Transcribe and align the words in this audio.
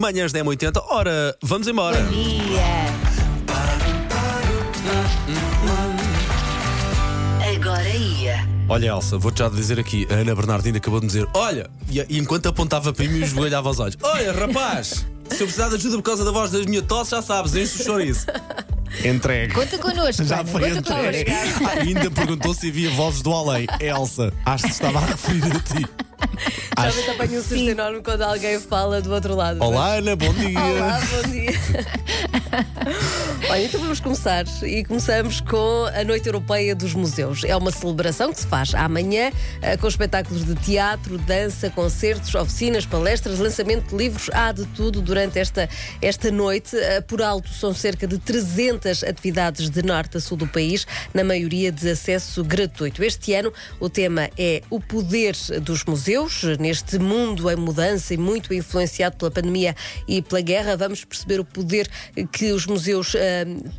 Manhãs 0.00 0.32
10h80, 0.32 0.80
ora, 0.90 1.36
vamos 1.42 1.66
embora. 1.66 2.00
Bom 2.00 2.10
dia. 2.10 2.62
Agora 7.56 7.88
ia. 7.88 8.36
Olha, 8.68 8.90
Elsa, 8.90 9.18
vou-te 9.18 9.40
já 9.40 9.48
dizer 9.48 9.80
aqui, 9.80 10.06
a 10.08 10.14
Ana 10.14 10.36
Bernardina 10.36 10.78
acabou 10.78 11.00
de 11.00 11.06
me 11.06 11.12
dizer: 11.12 11.26
Olha, 11.34 11.68
e, 11.90 11.98
e 12.08 12.16
enquanto 12.16 12.46
apontava 12.46 12.92
para 12.92 13.08
mim, 13.08 13.20
esvoelhava 13.24 13.68
os 13.70 13.80
olhos: 13.80 13.98
Olha, 14.00 14.30
rapaz, 14.30 15.04
se 15.30 15.42
eu 15.42 15.46
precisar 15.48 15.68
de 15.70 15.74
ajuda 15.74 15.96
por 15.96 16.04
causa 16.04 16.24
da 16.24 16.30
voz 16.30 16.52
da 16.52 16.60
minha 16.60 16.80
tosse, 16.80 17.10
já 17.10 17.20
sabes, 17.20 17.56
enche 17.56 17.82
o 17.82 17.84
chouriço. 17.84 18.26
Entregue. 19.04 19.52
Conta 19.52 19.78
connosco. 19.78 20.22
Já 20.22 20.42
Ana, 20.42 20.48
foi 20.48 20.74
conta 20.74 20.78
entregue. 20.78 21.32
ainda 21.76 22.08
perguntou 22.08 22.54
se 22.54 22.68
havia 22.68 22.90
vozes 22.90 23.20
do 23.20 23.32
além. 23.32 23.66
Elsa, 23.80 24.32
acho 24.46 24.62
que 24.62 24.70
se 24.70 24.76
estava 24.76 25.00
a 25.00 25.06
referir 25.06 25.42
a 25.42 25.58
ti. 25.58 26.07
Realmente 26.78 27.10
apanho 27.10 27.38
um 27.38 27.42
susto 27.42 27.68
enorme 27.68 28.02
quando 28.02 28.22
alguém 28.22 28.60
fala 28.60 29.00
do 29.00 29.12
outro 29.12 29.34
lado. 29.34 29.62
Olá, 29.62 29.94
Ana, 29.94 30.16
bom 30.16 30.32
dia. 30.34 30.60
Olá, 30.60 31.00
bom 31.00 31.30
dia. 31.30 31.50
Olha, 33.50 33.64
então 33.64 33.80
vamos 33.80 34.00
começar 34.00 34.44
e 34.62 34.84
começamos 34.84 35.40
com 35.40 35.86
a 35.94 36.04
Noite 36.04 36.26
Europeia 36.26 36.74
dos 36.74 36.94
Museus. 36.94 37.44
É 37.44 37.54
uma 37.56 37.70
celebração 37.70 38.32
que 38.32 38.40
se 38.40 38.46
faz 38.46 38.74
amanhã 38.74 39.30
eh, 39.60 39.76
com 39.76 39.86
espetáculos 39.88 40.44
de 40.44 40.54
teatro, 40.54 41.18
dança, 41.18 41.70
concertos, 41.70 42.34
oficinas, 42.34 42.86
palestras, 42.86 43.38
lançamento 43.38 43.88
de 43.90 43.96
livros. 43.96 44.30
Há 44.32 44.52
de 44.52 44.66
tudo 44.66 45.00
durante 45.00 45.38
esta, 45.38 45.68
esta 46.00 46.30
noite. 46.30 46.76
Eh, 46.76 47.00
Por 47.00 47.22
alto, 47.22 47.48
são 47.50 47.72
cerca 47.72 48.06
de 48.06 48.18
300 48.18 49.04
atividades 49.04 49.70
de 49.70 49.82
norte 49.82 50.16
a 50.16 50.20
sul 50.20 50.36
do 50.36 50.46
país, 50.46 50.86
na 51.12 51.24
maioria 51.24 51.70
de 51.70 51.90
acesso 51.90 52.44
gratuito. 52.44 53.02
Este 53.04 53.34
ano 53.34 53.52
o 53.80 53.88
tema 53.88 54.30
é 54.36 54.62
o 54.70 54.80
poder 54.80 55.34
dos 55.62 55.84
museus. 55.84 56.42
Neste 56.58 56.98
mundo 56.98 57.50
em 57.50 57.56
mudança 57.56 58.14
e 58.14 58.16
muito 58.16 58.52
influenciado 58.54 59.16
pela 59.16 59.30
pandemia 59.30 59.74
e 60.06 60.22
pela 60.22 60.40
guerra, 60.40 60.76
vamos 60.76 61.04
perceber 61.04 61.40
o 61.40 61.44
poder 61.44 61.88
que 62.32 62.37
os 62.46 62.66
museus 62.66 63.14
ah, 63.14 63.18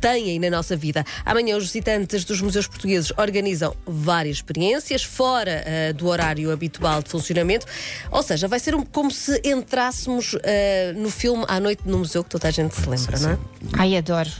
têm 0.00 0.38
na 0.38 0.50
nossa 0.50 0.76
vida. 0.76 1.04
Amanhã, 1.24 1.56
os 1.56 1.64
visitantes 1.64 2.24
dos 2.24 2.40
museus 2.40 2.66
portugueses 2.66 3.12
organizam 3.16 3.74
várias 3.86 4.36
experiências 4.36 5.02
fora 5.02 5.64
ah, 5.66 5.92
do 5.92 6.06
horário 6.08 6.50
habitual 6.52 7.02
de 7.02 7.08
funcionamento. 7.10 7.66
Ou 8.10 8.22
seja, 8.22 8.46
vai 8.48 8.58
ser 8.60 8.74
um- 8.74 8.84
como 8.84 9.10
se 9.10 9.40
entrássemos 9.44 10.34
ah, 10.36 10.92
no 10.96 11.10
filme 11.10 11.44
À 11.48 11.58
Noite 11.60 11.82
no 11.84 11.98
Museu, 11.98 12.22
que 12.24 12.30
toda 12.30 12.48
a 12.48 12.50
gente 12.50 12.74
se 12.74 12.88
lembra, 12.88 13.18
não 13.18 13.30
é? 13.30 13.38
Ai, 13.78 13.96
adoro. 13.96 14.30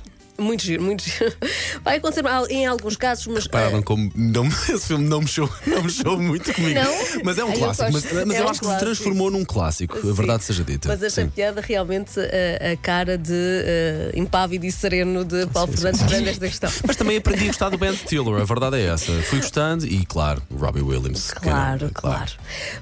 Muito 0.41 0.65
giro, 0.65 0.83
muito 0.83 1.03
giro. 1.05 1.33
Vai 1.85 1.99
acontecer 1.99 2.25
em 2.51 2.67
alguns 2.67 2.97
casos, 2.97 3.27
mas. 3.27 3.45
Repararam 3.45 3.83
como 3.83 4.11
não, 4.15 4.47
esse 4.69 4.87
filme 4.87 5.07
não 5.09 5.21
mexeu, 5.21 5.49
não 5.67 5.83
mexeu 5.83 6.19
muito 6.19 6.53
comigo. 6.55 6.81
Não? 6.81 7.23
Mas 7.25 7.39
é 7.39 7.45
um 7.45 7.49
Ai, 7.49 7.55
eu 7.55 7.59
clássico. 7.59 7.93
Mas, 7.93 8.03
gosto. 8.05 8.27
mas 8.27 8.37
É 8.37 8.41
eu 8.41 8.45
um 8.47 8.49
acho 8.49 8.61
que 8.61 8.67
se 8.67 8.71
clássico. 8.71 8.85
transformou 8.87 9.31
num 9.31 9.45
clássico, 9.45 9.99
a 9.99 10.01
Sim. 10.03 10.13
verdade 10.13 10.45
seja 10.45 10.65
dita. 10.65 10.89
Mas 10.89 11.03
achei 11.03 11.25
Sim. 11.25 11.31
piada 11.31 11.61
realmente 11.61 12.19
a, 12.21 12.73
a 12.73 12.77
cara 12.77 13.17
de 13.19 13.33
eh, 13.35 14.13
impávido 14.15 14.65
e 14.67 14.73
sereno 14.73 15.25
de 15.25 15.47
Paulo 15.47 15.73
Fernandes 15.73 16.03
perante 16.03 16.29
esta 16.31 16.47
questão. 16.49 16.71
Mas 16.87 16.97
também 16.97 17.17
aprendi 17.19 17.45
a 17.45 17.47
gostar 17.49 17.69
do 17.71 17.79
Ben 17.79 17.95
Stiller, 17.97 18.41
a 18.41 18.45
verdade 18.45 18.77
é 18.77 18.87
essa. 18.87 19.13
Fui 19.23 19.41
gostando 19.41 19.87
e, 19.87 20.05
claro, 20.07 20.43
Robbie 20.57 20.83
Williams. 20.83 21.31
que 21.33 21.41
Claro, 21.41 21.85
não, 21.87 21.91
claro. 21.93 22.31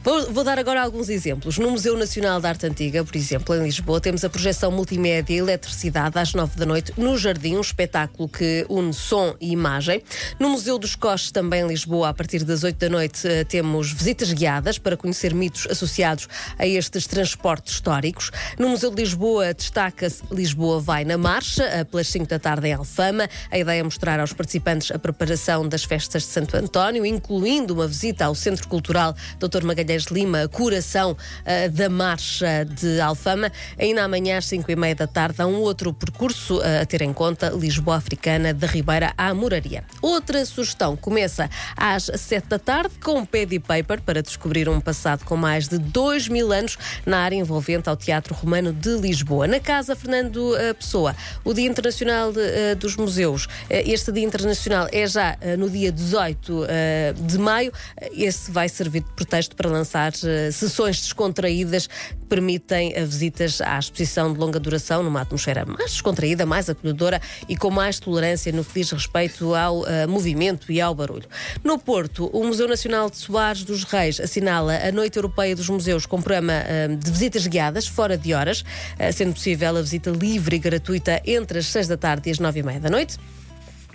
Vou, 0.05 0.33
vou 0.33 0.45
dar 0.45 0.59
agora 0.59 0.83
alguns 0.83 1.09
exemplos. 1.09 1.59
No 1.59 1.71
Museu 1.71 1.97
Nacional 1.97 2.41
da 2.41 2.49
Arte 2.51 2.67
Antiga, 2.67 3.05
por 3.05 3.17
exemplo, 3.17 3.55
em 3.55 3.63
Lisboa, 3.65 4.01
temos 4.01 4.25
a 4.25 4.29
projeção 4.31 4.71
multimédia 4.71 5.35
e 5.35 5.39
eletricidade 5.39 6.19
às 6.19 6.35
nove 6.35 6.57
da 6.57 6.67
noite 6.67 6.93
no 6.97 7.17
Jardim, 7.19 7.48
um 7.57 7.61
espetáculo 7.61 8.29
que 8.29 8.67
une 8.69 8.93
som 8.93 9.35
e 9.41 9.53
imagem. 9.53 10.03
No 10.39 10.51
Museu 10.51 10.79
dos 10.79 10.95
Coches, 10.95 11.31
também 11.31 11.63
em 11.63 11.69
Lisboa, 11.69 12.09
a 12.09 12.15
partir 12.15 12.45
das 12.45 12.65
oito 12.65 12.79
da 12.79 12.89
noite, 12.89 13.27
eh, 13.27 13.45
temos 13.45 13.93
visitas 13.93 14.33
guiadas 14.33 14.79
para 14.79 14.97
conhecer 14.97 15.35
mitos 15.35 15.67
associados 15.71 16.29
a 16.59 16.67
estes 16.67 17.07
transportes 17.07 17.75
históricos. 17.75 18.31
No 18.59 18.69
Museu 18.69 18.91
de 18.91 19.03
Lisboa, 19.03 19.55
destaca-se 19.55 20.23
Lisboa 20.31 20.81
vai 20.81 21.05
na 21.05 21.17
marcha, 21.17 21.65
eh, 21.65 21.85
pelas 21.85 22.09
cinco 22.09 22.27
da 22.27 22.39
tarde 22.39 22.69
em 22.69 22.73
Alfama. 22.73 23.29
A 23.51 23.59
ideia 23.59 23.81
é 23.81 23.83
mostrar 23.83 24.21
aos 24.21 24.33
participantes 24.33 24.91
a 24.91 24.99
preparação 24.99 25.69
das 25.69 25.85
festas 25.85 26.23
de 26.23 26.29
Santo 26.29 26.57
António, 26.57 27.05
incluindo 27.07 27.75
uma 27.75 27.87
visita 27.87 28.25
ao 28.25 28.35
Centro 28.35 28.69
Cultural 28.69 29.15
Dr. 29.39 29.65
Magalhães 29.65 30.05
Lima, 30.07 30.49
curação 30.49 31.17
eh, 31.45 31.69
da 31.69 31.89
marcha 31.89 32.65
de 32.65 33.01
Alfama. 33.01 33.51
Ainda 33.79 34.05
amanhã, 34.05 34.39
às 34.39 34.47
cinco 34.47 34.71
e 34.71 34.77
meia 34.77 34.95
da 34.95 35.07
tarde, 35.07 35.41
há 35.41 35.47
um 35.47 35.61
outro 35.61 35.93
percurso 35.93 36.61
eh, 36.63 36.81
a 36.81 36.87
ter 36.87 37.03
em 37.03 37.13
conta, 37.13 37.38
Lisboa 37.51 37.97
Africana, 37.97 38.53
da 38.53 38.67
Ribeira 38.67 39.13
à 39.17 39.33
Moraria. 39.33 39.85
Outra 40.03 40.45
sugestão 40.45 40.97
começa 40.97 41.49
às 41.77 42.11
sete 42.17 42.49
da 42.49 42.59
tarde 42.59 42.95
com 43.03 43.25
pad 43.25 43.59
paper 43.61 44.03
para 44.03 44.23
descobrir 44.23 44.69
um 44.69 44.81
passado 44.81 45.25
com 45.25 45.37
mais 45.37 45.69
de 45.69 45.79
dois 45.79 46.29
mil 46.29 46.53
anos 46.53 46.77
na 47.07 47.19
área 47.19 47.37
envolvente 47.37 47.89
ao 47.89 47.97
Teatro 47.97 48.35
Romano 48.35 48.73
de 48.73 48.97
Lisboa. 48.97 49.47
Na 49.47 49.61
Casa 49.61 49.95
Fernando 49.95 50.57
eh, 50.57 50.75
Pessoa, 50.75 51.15
o 51.45 51.55
Dia 51.55 51.67
Internacional 51.69 52.33
eh, 52.37 52.75
dos 52.75 52.97
Museus. 52.97 53.47
Eh, 53.71 53.91
Este 53.91 54.11
Dia 54.13 54.25
Internacional 54.25 54.89
é 54.93 55.07
já 55.07 55.37
no 55.59 55.69
dia 55.71 55.93
18 55.93 56.67
eh, 56.69 57.15
de 57.19 57.39
maio. 57.39 57.73
Esse 58.13 58.51
vai 58.51 58.69
servir 58.69 59.01
de 59.03 59.11
pretexto 59.13 59.55
para 59.55 59.69
lançar 59.71 60.13
sessões 60.53 61.01
descontraídas 61.01 61.87
que 61.87 62.27
permitem 62.29 62.93
visitas 63.05 63.61
à 63.61 63.79
exposição 63.79 64.33
de 64.33 64.39
longa 64.39 64.59
duração 64.61 65.03
numa 65.03 65.23
atmosfera 65.23 65.65
mais 65.65 65.93
descontraída, 65.93 66.45
mais 66.45 66.69
acolhedora 66.69 67.21
e 67.49 67.57
com 67.57 67.71
mais 67.71 67.99
tolerância 67.99 68.53
no 68.53 68.65
que 68.65 68.81
diz 68.81 68.91
respeito 68.91 69.55
ao 69.55 69.87
eh, 69.87 70.07
movimento 70.07 70.71
e 70.71 70.81
ao 70.81 70.95
barulho. 70.95 71.27
No 71.65 71.79
Porto, 71.79 72.27
o 72.33 72.45
Museu 72.45 72.69
Nacional 72.69 73.11
de 73.11 73.17
Soares 73.17 73.65
dos 73.65 73.85
Reis 73.85 74.21
assinala 74.21 74.77
a 74.77 74.93
Noite 74.93 75.17
Europeia 75.17 75.55
dos 75.55 75.69
Museus 75.69 76.07
com 76.07 76.21
programa 76.21 76.53
eh, 76.53 76.89
de 76.89 77.11
visitas 77.11 77.47
guiadas 77.47 77.87
fora 77.87 78.17
de 78.17 78.35
horas, 78.35 78.65
eh, 78.99 79.13
sendo 79.13 79.33
possível 79.33 79.77
a 79.77 79.83
visita 79.83 80.11
livre 80.11 80.57
e 80.57 80.59
gratuita 80.59 81.21
entre 81.25 81.59
as 81.59 81.67
6 81.67 81.89
da 81.89 81.97
tarde 81.97 82.29
e 82.29 82.33
as 82.33 82.39
9 82.39 82.61
e 82.61 82.63
meia 82.63 82.81
da 82.81 82.91
noite. 82.91 83.19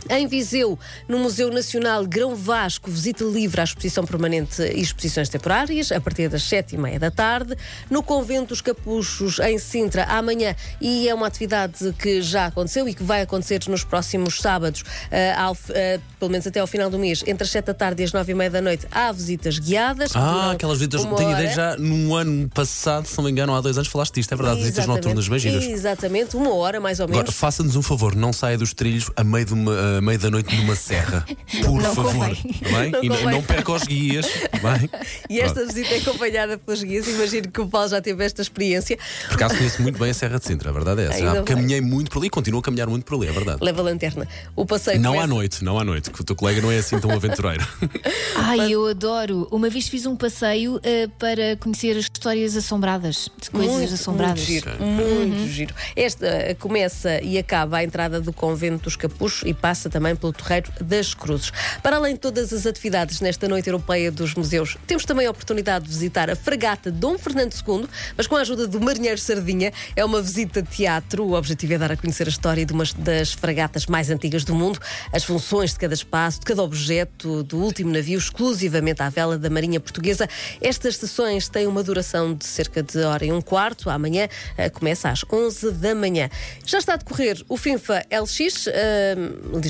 Em 0.10 0.28
Viseu, 0.28 0.78
no 1.08 1.18
Museu 1.20 1.50
Nacional 1.52 2.06
Grão 2.06 2.36
Vasco, 2.36 2.92
visita 2.92 3.24
livre 3.24 3.62
à 3.62 3.64
exposição 3.64 4.04
permanente 4.06 4.62
e 4.62 4.82
exposições 4.82 5.30
temporárias, 5.30 5.92
a 5.92 6.02
partir 6.02 6.28
das 6.30 6.44
sete 6.44 6.76
e 6.76 6.78
meia 6.78 7.00
da 7.00 7.10
tarde. 7.10 7.56
No 7.90 8.04
Convento 8.04 8.48
dos 8.50 8.62
Capuchos, 8.62 9.40
em 9.40 9.58
Sintra, 9.58 10.04
amanhã, 10.06 10.56
e 10.82 11.08
é 11.08 11.14
uma 11.14 11.28
atividade 11.28 11.94
que 11.98 12.22
já 12.22 12.48
aconteceu 12.48 12.88
e 12.88 12.94
que 12.94 13.04
vai 13.04 13.22
acontecer 13.22 13.62
nos 13.68 13.84
próximos 13.84 14.40
sábados, 14.40 14.84
ah, 15.12 15.44
ao- 15.46 15.58
ah, 15.70 16.00
pelo 16.20 16.32
menos 16.32 16.46
até 16.48 16.60
ao 16.60 16.68
final 16.68 16.90
do 16.90 17.00
mês, 17.00 17.24
entre 17.26 17.44
as 17.44 17.50
sete 17.50 17.66
da 17.66 17.74
tarde 17.74 18.02
e 18.02 18.06
as 18.06 18.12
nove 18.12 18.32
e 18.32 18.36
meia 18.36 18.50
da 18.50 18.62
noite, 18.62 18.86
há 18.92 19.12
visitas 19.12 19.58
guiadas. 19.58 20.12
Ah, 20.16 20.52
aquelas 20.52 20.78
visitas. 20.80 21.02
Tenho 21.04 21.32
ideia 21.32 21.48
hora. 21.48 21.56
já 21.56 21.78
num 21.78 22.14
ano 22.16 22.50
passado, 22.50 23.08
se 23.08 23.16
não 23.18 23.24
me 23.26 23.32
engano, 23.32 23.54
há 23.56 23.62
dois 23.62 23.78
anos 23.78 23.88
falaste 23.90 24.16
disto, 24.16 24.34
é 24.34 24.36
verdade. 24.36 24.58
Visitas 24.60 24.80
Exatamente. 24.84 25.06
noturnas 25.06 25.28
bem 25.30 25.40
giras. 25.40 25.64
Exatamente, 25.64 26.36
uma 26.36 26.54
hora 26.56 26.80
mais 26.80 27.00
ou 27.00 27.08
menos. 27.08 27.22
Agora, 27.22 27.32
faça-nos 27.32 27.76
um 27.76 27.82
favor, 27.82 28.16
não 28.16 28.34
saia 28.34 28.58
dos 28.58 28.74
trilhos 28.74 29.10
a 29.16 29.24
meio, 29.24 29.46
de 29.46 29.54
uma, 29.54 29.93
a 29.98 30.02
meio 30.02 30.20
da 30.20 30.30
noite 30.30 30.56
numa 30.56 30.76
serra. 30.76 31.26
Por 31.64 31.82
Não 31.82 31.94
favor. 31.96 32.28
bem? 32.30 32.92
Não 32.92 33.04
e 33.04 33.26
não 33.32 33.42
perca 33.44 33.72
os 33.74 33.84
guias. 33.84 34.26
Bem? 34.62 34.90
E 35.30 35.40
esta 35.40 35.66
visita 35.66 35.94
é 35.94 35.98
acompanhada 35.98 36.58
pelos 36.58 36.84
guias. 36.84 37.08
Imagino 37.08 37.50
que 37.52 37.62
o 37.62 37.68
Paulo 37.68 37.88
já 37.90 38.02
teve 38.02 38.24
esta 38.24 38.42
experiência. 38.42 38.98
Por 39.28 39.36
acaso 39.36 39.56
conheço 39.58 39.82
muito 39.82 40.00
bem 40.00 40.10
a 40.10 40.14
Serra 40.14 40.40
de 40.40 40.46
Sintra, 40.46 40.70
a 40.70 40.74
verdade 40.74 41.02
é 41.02 41.06
essa. 41.06 41.16
Ainda 41.18 41.36
Já 41.36 41.44
caminhei 41.44 41.82
muito 41.82 42.12
por 42.12 42.20
ali, 42.20 42.30
continuo 42.30 42.60
a 42.60 42.64
caminhar 42.64 42.88
muito 42.88 43.06
por 43.06 43.16
ali, 43.16 43.28
é 43.28 43.32
verdade. 43.32 43.60
Leva 43.62 43.82
a 43.82 43.84
lanterna. 43.84 44.28
O 44.56 44.66
passeio 44.66 45.00
Não 45.00 45.12
começa- 45.12 45.24
à 45.24 45.28
noite, 45.28 45.64
não 45.64 45.80
à 45.80 45.84
noite, 45.84 46.10
que 46.12 46.22
o 46.22 46.24
teu 46.24 46.36
colega 46.36 46.62
não 46.62 46.72
é 46.72 46.78
assim 46.78 47.00
tão 47.00 47.12
aventureiro. 47.12 47.66
Ai, 48.36 48.72
eu 48.72 48.88
adoro. 48.88 49.48
Uma 49.52 49.70
vez 49.70 49.88
fiz 49.88 50.06
um 50.06 50.16
passeio 50.16 50.80
eh, 50.84 51.08
para 51.20 51.56
conhecer 51.58 51.92
as 51.98 52.04
histórias 52.06 52.56
assombradas, 52.56 53.30
de 53.42 53.50
coisas 53.50 53.74
muito, 53.76 53.94
assombradas. 53.94 54.40
Muito 54.48 54.52
giro, 54.70 54.72
muito 54.84 55.48
giro. 55.52 55.76
Esta 55.96 56.26
eh, 56.28 56.54
começa 56.56 57.22
e 57.22 57.38
acaba 57.38 57.78
à 57.78 57.84
entrada 57.84 58.20
do 58.22 58.32
Convento 58.34 58.84
dos 58.84 58.96
Capuchos 58.96 59.44
e 59.46 59.54
passa 59.54 59.83
também 59.90 60.16
pelo 60.16 60.34
Torreiro 60.34 60.72
das 60.82 61.14
Cruzes. 61.14 61.52
Para 61.82 61.98
além 61.98 62.14
de 62.14 62.20
todas 62.20 62.52
as 62.54 62.66
atividades 62.66 63.22
nesta 63.22 63.48
Noite 63.48 63.68
Europeia 63.70 64.12
dos 64.12 64.34
Museus, 64.36 64.78
temos 64.88 65.06
também 65.06 65.28
a 65.28 65.32
oportunidade 65.32 65.86
de 65.86 65.92
visitar 65.92 66.30
a 66.30 66.36
Fragata 66.36 66.92
Dom 66.92 67.18
Fernando 67.18 67.54
II, 67.54 67.88
mas 68.18 68.28
com 68.28 68.36
a 68.36 68.42
ajuda 68.42 68.68
do 68.68 68.80
Marinheiro 68.80 69.20
Sardinha. 69.20 69.72
É 69.96 70.04
uma 70.04 70.22
visita 70.22 70.62
de 70.62 70.70
teatro. 70.70 71.26
O 71.26 71.34
objetivo 71.34 71.74
é 71.74 71.78
dar 71.78 71.92
a 71.92 71.98
conhecer 71.98 72.28
a 72.28 72.30
história 72.30 72.66
de 72.66 72.74
uma 72.74 72.84
das 72.98 73.34
fragatas 73.34 73.86
mais 73.86 74.10
antigas 74.10 74.44
do 74.44 74.54
mundo, 74.54 74.80
as 75.12 75.24
funções 75.24 75.74
de 75.74 75.80
cada 75.80 75.94
espaço, 75.94 76.40
de 76.40 76.46
cada 76.46 76.62
objeto, 76.62 77.44
do 77.44 77.58
último 77.58 77.92
navio, 77.92 78.18
exclusivamente 78.18 79.02
à 79.02 79.10
vela 79.10 79.38
da 79.38 79.50
Marinha 79.50 79.80
Portuguesa. 79.80 80.28
Estas 80.62 80.98
sessões 80.98 81.48
têm 81.48 81.68
uma 81.68 81.84
duração 81.84 82.34
de 82.34 82.46
cerca 82.46 82.82
de 82.82 83.00
hora 83.00 83.26
e 83.26 83.32
um 83.32 83.42
quarto. 83.42 83.90
Amanhã 83.90 84.28
eh, 84.58 84.70
começa 84.70 85.10
às 85.10 85.24
11 85.32 85.72
da 85.72 85.96
manhã. 85.96 86.30
Já 86.66 86.80
está 86.80 86.94
a 86.94 86.98
decorrer 86.98 87.42
o 87.48 87.58
FINFA 87.58 88.06
LX, 88.12 88.68
eh, 88.68 89.16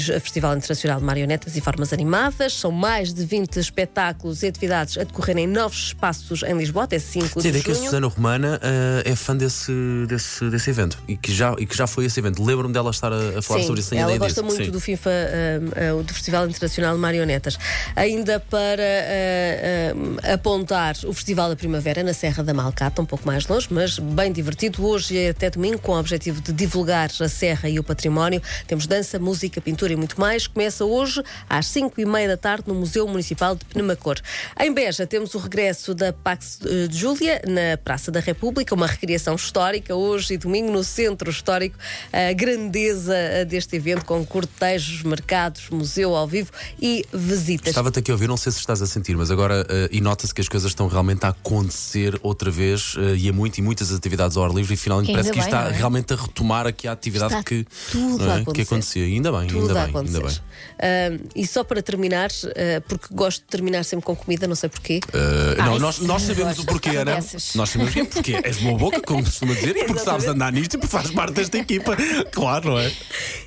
diz 0.03 0.21
Festival 0.21 0.55
Internacional 0.55 1.00
de 1.00 1.05
Marionetas 1.05 1.55
e 1.55 1.61
Formas 1.61 1.94
Animadas. 1.94 2.53
São 2.53 2.71
mais 2.71 3.13
de 3.13 3.25
20 3.25 3.57
espetáculos 3.57 4.44
e 4.44 4.47
atividades 4.47 4.97
a 4.97 5.03
decorrer 5.03 5.38
em 5.38 5.47
novos 5.47 5.88
espaços 5.88 6.44
em 6.44 6.57
Lisboa, 6.57 6.85
até 6.85 7.00
5 7.00 7.41
Sim, 7.41 7.51
de 7.51 7.57
é 7.57 7.61
que 7.61 7.71
a. 7.71 7.75
Susana 7.75 8.07
Romana 8.07 8.59
eh, 8.61 9.11
é 9.11 9.15
fã 9.15 9.35
desse, 9.35 9.71
desse, 10.07 10.50
desse 10.50 10.69
evento 10.69 10.97
e 11.07 11.17
que, 11.17 11.33
já, 11.33 11.55
e 11.57 11.65
que 11.65 11.75
já 11.75 11.88
foi 11.88 12.05
esse 12.05 12.19
evento. 12.19 12.44
Lembro-me 12.44 12.73
dela 12.73 12.91
estar 12.91 13.11
a, 13.11 13.39
a 13.39 13.41
falar 13.41 13.61
Sim, 13.61 13.67
sobre 13.67 13.81
isso 13.81 13.89
sem 13.89 14.00
ela 14.00 14.17
gosta 14.17 14.41
disso. 14.41 14.44
muito 14.44 14.65
Sim. 14.65 14.71
do 14.71 14.79
FIFA, 14.79 15.09
um, 15.09 16.00
uh, 16.00 16.03
do 16.03 16.13
Festival 16.13 16.47
Internacional 16.47 16.95
de 16.95 16.99
Marionetas. 17.01 17.57
Ainda 17.95 18.39
para 18.39 18.83
uh, 18.83 20.33
apontar 20.33 20.95
o 21.06 21.13
Festival 21.13 21.49
da 21.49 21.56
Primavera 21.56 22.03
na 22.03 22.13
Serra 22.13 22.44
da 22.44 22.53
Malcata, 22.53 23.01
um 23.01 23.06
pouco 23.06 23.25
mais 23.25 23.47
longe, 23.47 23.67
mas 23.69 23.99
bem 23.99 24.31
divertido. 24.31 24.85
Hoje 24.85 25.15
e 25.15 25.29
até 25.29 25.49
domingo, 25.49 25.79
com 25.79 25.94
o 25.94 25.99
objetivo 25.99 26.41
de 26.41 26.51
divulgar 26.51 27.09
a 27.19 27.29
Serra 27.29 27.69
e 27.69 27.79
o 27.79 27.83
património. 27.83 28.41
Temos 28.67 28.88
dança, 28.88 29.19
música, 29.19 29.61
pintura 29.61 29.93
e 29.94 29.95
muito 29.95 30.19
mais. 30.19 30.48
Começa 30.48 30.86
hoje 30.86 31.22
às 31.50 31.68
5 31.68 32.00
e 32.00 32.06
meia 32.06 32.28
da 32.28 32.38
tarde 32.38 32.66
no 32.68 32.74
Museu 32.74 33.07
Municipal 33.07 33.56
de 33.56 33.66
Penamacor. 33.66 34.19
Em 34.60 34.74
Beja 34.74 35.07
temos 35.07 35.34
o 35.36 35.38
regresso 35.38 35.94
da 35.94 36.13
Pax 36.13 36.60
eh, 36.66 36.88
de 36.88 36.98
Júlia 36.98 37.42
na 37.48 37.78
Praça 37.78 38.12
da 38.12 38.19
República, 38.19 38.74
uma 38.75 38.88
recriação 38.88 39.36
histórica 39.36 39.95
hoje 39.95 40.36
e 40.36 40.38
domingo 40.38 40.72
no 40.72 40.84
Centro 40.84 41.30
Histórico. 41.30 41.78
A 42.12 42.34
grandeza 42.34 43.16
eh, 43.16 43.45
deste 43.45 43.75
evento 43.75 44.06
com 44.06 44.25
cortejos, 44.25 45.04
mercados, 45.04 45.69
museu 45.69 46.16
ao 46.16 46.28
vivo 46.28 46.51
e 46.81 47.06
visitas. 47.13 47.69
Estava-te 47.69 48.00
aqui 48.00 48.12
a 48.12 48.13
ouvir, 48.13 48.28
não 48.28 48.38
sei 48.38 48.51
se 48.51 48.60
estás 48.60 48.81
a 48.81 48.88
sentir, 48.88 49.16
mas 49.18 49.31
agora 49.31 49.66
eh, 49.69 49.90
e 49.92 50.01
nota-se 50.01 50.34
que 50.34 50.42
as 50.42 50.50
coisas 50.50 50.72
estão 50.72 50.88
realmente 50.88 51.25
a 51.25 51.30
acontecer 51.30 52.19
outra 52.22 52.51
vez 52.51 52.95
e 53.18 53.28
é 53.28 53.31
muito 53.31 53.57
e 53.57 53.62
muitas 53.62 53.92
atividades 53.92 54.38
ao 54.38 54.44
ar 54.44 54.51
livre 54.51 54.74
e 54.74 54.78
finalmente 54.78 55.12
parece 55.12 55.31
que 55.31 55.38
bem, 55.38 55.45
está 55.45 55.69
é? 55.69 55.72
realmente 55.72 56.13
a 56.13 56.16
retomar 56.16 56.68
aqui 56.68 56.88
a 56.88 56.92
atividade 56.92 57.34
Está 57.34 57.44
que, 57.44 57.66
tudo 57.92 58.30
é? 58.30 58.45
que 58.54 58.62
acontecia. 58.62 59.06
Ainda 59.06 59.31
bem, 59.31 59.48
Tudo 59.48 59.62
ainda 59.62 59.72
a 59.79 59.85
bem, 59.85 59.95
ainda 59.95 60.17
acontecer. 60.17 60.21
bem. 60.21 60.53
Ah, 60.79 61.29
e 61.35 61.47
só 61.47 61.63
para 61.63 61.81
terminar, 61.81 62.29
ah, 62.29 62.81
porque 62.87 63.07
gosto 63.11 63.41
de 63.41 63.47
terminar 63.47 63.83
sempre 63.83 64.05
com 64.05 64.15
comida, 64.15 64.47
não 64.47 64.55
sei 64.55 64.69
porquê. 64.69 64.99
Ah, 65.13 65.65
não, 65.65 65.73
isso 65.73 65.81
nós, 65.81 65.99
nós 65.99 66.21
sabemos 66.23 66.59
o 66.59 66.65
porquê, 66.65 66.89
Ana. 66.89 67.15
dessas. 67.15 67.55
Nós 67.55 67.69
sabemos 67.69 67.95
o 67.95 68.05
porquê. 68.05 68.39
És 68.43 68.57
boa 68.57 68.77
boca, 68.77 69.01
como 69.01 69.23
costuma 69.23 69.53
dizer, 69.53 69.75
e 69.75 69.85
porque 69.85 70.03
sabes 70.03 70.27
andar 70.27 70.51
nisto 70.51 70.75
e 70.75 70.77
porque 70.77 70.91
fazes 70.91 71.11
parte 71.11 71.33
desta 71.33 71.57
equipa. 71.57 71.95
Claro, 72.31 72.71
não 72.71 72.79
é? 72.79 72.91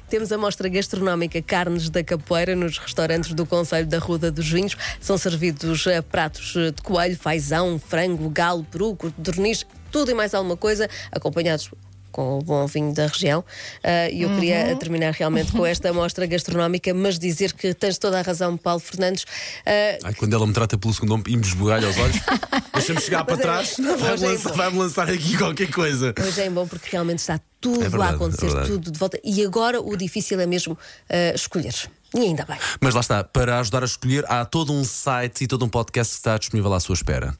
Temos 0.08 0.30
a 0.30 0.38
mostra 0.38 0.68
gastronómica 0.68 1.42
Carnes 1.42 1.90
da 1.90 2.02
Capoeira 2.04 2.54
nos 2.54 2.78
restaurantes 2.78 3.34
do 3.34 3.44
Conselho 3.44 3.86
da 3.86 3.98
Ruda 3.98 4.30
dos 4.30 4.48
Vinhos. 4.48 4.76
São 5.00 5.18
servidos 5.18 5.84
pratos 6.10 6.52
de 6.52 6.82
coelho, 6.82 7.16
fazão, 7.16 7.78
frango, 7.78 8.28
galo, 8.30 8.64
peru, 8.70 8.94
codorniz, 8.94 9.66
tudo 9.90 10.10
e 10.10 10.14
mais 10.14 10.34
alguma 10.34 10.56
coisa, 10.56 10.88
acompanhados 11.10 11.70
com 12.16 12.38
o 12.38 12.42
bom 12.42 12.66
vinho 12.66 12.94
da 12.94 13.06
região. 13.06 13.44
Ah, 13.84 14.08
E 14.10 14.22
eu 14.22 14.30
queria 14.30 14.68
Uhum. 14.70 14.76
terminar 14.78 15.12
realmente 15.12 15.52
com 15.52 15.66
esta 15.66 15.92
mostra 15.92 16.24
gastronómica, 16.24 16.94
mas 16.94 17.18
dizer 17.18 17.52
que 17.52 17.74
tens 17.74 17.98
toda 17.98 18.18
a 18.18 18.22
razão, 18.22 18.56
Paulo 18.56 18.80
Fernandes. 18.80 19.26
Ah, 19.66 19.98
Ai, 20.04 20.14
quando 20.14 20.32
ela 20.34 20.46
me 20.46 20.52
trata 20.54 20.78
pelo 20.78 20.94
segundo 20.94 21.10
nome 21.10 21.24
e 21.28 21.36
me 21.36 21.42
esbugalha 21.44 21.86
aos 21.86 21.98
olhos, 21.98 22.16
deixa-me 22.72 23.00
chegar 23.02 23.22
para 23.24 23.34
é- 23.34 23.38
trás, 23.38 23.76
vai-me 23.98 24.26
lançar, 24.26 24.52
vai-me 24.54 24.78
lançar 24.78 25.10
aqui 25.10 25.36
qualquer 25.36 25.70
coisa. 25.70 26.14
Hoje 26.18 26.40
é 26.40 26.48
bom 26.48 26.66
porque 26.66 26.88
realmente 26.90 27.18
está 27.18 27.38
tudo 27.60 27.84
É 27.84 27.88
verdade, 27.90 28.12
a 28.12 28.16
acontecer, 28.16 28.46
é 28.56 28.62
tudo 28.64 28.90
de 28.90 28.98
volta. 28.98 29.20
E 29.22 29.44
agora 29.44 29.78
o 29.80 29.94
difícil 29.94 30.40
é 30.40 30.46
mesmo 30.46 30.76
ah, 31.10 31.34
escolher. 31.34 31.74
E 32.14 32.20
ainda 32.20 32.46
bem. 32.46 32.56
Mas 32.80 32.94
lá 32.94 33.00
está, 33.00 33.22
para 33.24 33.58
ajudar 33.60 33.82
a 33.82 33.86
escolher, 33.86 34.24
há 34.28 34.42
todo 34.46 34.72
um 34.72 34.84
site 34.84 35.44
e 35.44 35.46
todo 35.46 35.64
um 35.64 35.68
podcast 35.68 36.14
que 36.14 36.18
está 36.18 36.38
disponível 36.38 36.72
à 36.72 36.80
sua 36.80 36.94
espera. 36.94 37.34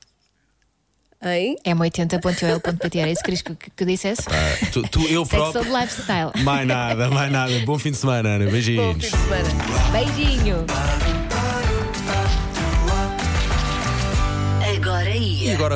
Hein? 1.26 1.56
M80.ol.pt 1.66 2.98
era 2.98 3.10
isso 3.10 3.20
que 3.20 3.24
querias 3.24 3.42
que, 3.42 3.54
que, 3.76 3.84
dissesse? 3.84 4.22
Ah, 4.30 4.66
tu, 4.72 4.82
tu, 4.82 5.00
eu 5.08 5.24
Sexo 5.24 5.52
próprio. 5.52 5.64
de 5.64 5.80
lifestyle. 5.80 6.30
Mais 6.44 6.66
nada, 6.66 7.10
mais 7.10 7.32
nada. 7.32 7.58
Bom 7.64 7.78
fim 7.78 7.90
de 7.90 7.96
semana, 7.96 8.28
Ana. 8.30 8.44
Bom 8.44 8.52
Beijinhos. 8.52 8.92
fim 8.92 8.98
de 8.98 9.10
semana. 9.10 9.48
Beijinho. 9.92 10.64
Agora 14.76 15.10
ia. 15.10 15.50
E 15.50 15.54
agora 15.54 15.64